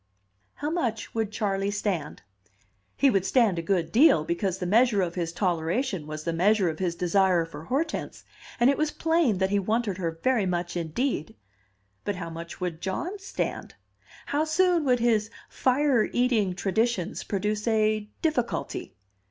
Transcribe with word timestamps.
How 0.55 0.71
much 0.71 1.13
would 1.13 1.31
Charley 1.31 1.69
stand? 1.69 2.23
He 2.97 3.11
would 3.11 3.23
stand 3.23 3.59
a 3.59 3.61
good 3.61 3.91
deal, 3.91 4.23
because 4.25 4.57
the 4.57 4.65
measure 4.65 5.03
of 5.03 5.13
his 5.13 5.31
toleration 5.31 6.07
was 6.07 6.23
the 6.23 6.33
measure 6.33 6.69
of 6.69 6.79
his 6.79 6.95
desire 6.95 7.45
for 7.45 7.65
Hortense; 7.65 8.23
and 8.59 8.71
it 8.71 8.79
was 8.79 8.89
plain 8.89 9.37
that 9.37 9.51
he 9.51 9.59
wanted 9.59 9.99
her 9.99 10.19
very 10.23 10.47
much 10.47 10.75
indeed. 10.75 11.35
But 12.03 12.15
how 12.15 12.31
much 12.31 12.59
would 12.59 12.81
John 12.81 13.19
stand? 13.19 13.75
How 14.25 14.43
soon 14.43 14.85
would 14.85 15.01
his 15.01 15.29
"fire 15.51 16.05
eating" 16.11 16.55
traditions 16.55 17.23
produce 17.23 17.67
a 17.67 18.09
"difficulty"? 18.23 18.95